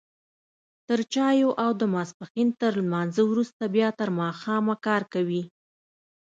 تر 0.87 0.99
چايو 1.13 1.49
او 1.63 1.71
د 1.81 1.83
ماسپښين 1.93 2.49
تر 2.61 2.71
لمانځه 2.81 3.23
وروسته 3.31 3.63
بيا 3.75 3.89
تر 3.99 4.09
ماښامه 4.19 4.75
کار 4.85 5.01
کوي. 5.13 5.43